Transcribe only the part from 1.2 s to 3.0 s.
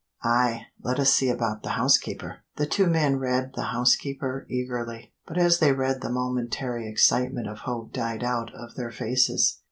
about the housekeeper." The two